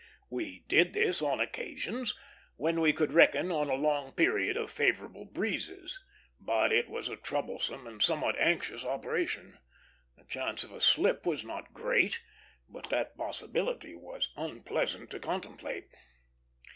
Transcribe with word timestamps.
We 0.31 0.61
did 0.67 0.93
this 0.93 1.21
on 1.21 1.39
occasions, 1.39 2.17
when 2.55 2.81
we 2.81 2.91
could 2.91 3.13
reckon 3.13 3.51
on 3.51 3.69
a 3.69 3.75
long 3.75 4.13
period 4.13 4.57
of 4.57 4.71
favorable 4.71 5.25
breezes; 5.25 6.03
but 6.39 6.71
it 6.71 6.89
was 6.89 7.07
a 7.07 7.15
troublesome 7.15 7.85
and 7.85 8.01
somewhat 8.01 8.35
anxious 8.39 8.83
operation. 8.83 9.59
The 10.17 10.23
chance 10.25 10.63
of 10.63 10.71
a 10.71 10.81
slip 10.81 11.23
was 11.27 11.45
not 11.45 11.75
great, 11.75 12.19
but 12.67 12.89
the 12.89 13.11
possibility 13.15 13.93
was 13.93 14.33
unpleasant 14.35 15.11
to 15.11 15.19
contemplate. 15.19 15.87